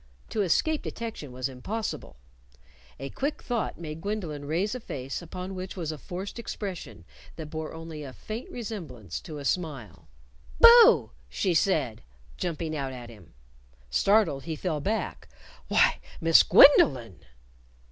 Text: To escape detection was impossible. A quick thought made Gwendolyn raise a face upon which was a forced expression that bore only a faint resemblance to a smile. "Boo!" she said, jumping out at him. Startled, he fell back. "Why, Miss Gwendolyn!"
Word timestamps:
To 0.29 0.41
escape 0.41 0.81
detection 0.81 1.31
was 1.31 1.47
impossible. 1.47 2.15
A 2.97 3.11
quick 3.11 3.43
thought 3.43 3.77
made 3.79 4.01
Gwendolyn 4.01 4.45
raise 4.45 4.73
a 4.73 4.79
face 4.79 5.21
upon 5.21 5.53
which 5.53 5.77
was 5.77 5.91
a 5.91 5.97
forced 5.99 6.39
expression 6.39 7.05
that 7.35 7.51
bore 7.51 7.71
only 7.75 8.01
a 8.01 8.11
faint 8.11 8.49
resemblance 8.49 9.19
to 9.21 9.37
a 9.37 9.45
smile. 9.45 10.07
"Boo!" 10.59 11.11
she 11.29 11.53
said, 11.53 12.01
jumping 12.35 12.75
out 12.75 12.93
at 12.93 13.11
him. 13.11 13.35
Startled, 13.91 14.45
he 14.45 14.55
fell 14.55 14.79
back. 14.81 15.29
"Why, 15.67 15.99
Miss 16.19 16.41
Gwendolyn!" 16.41 17.19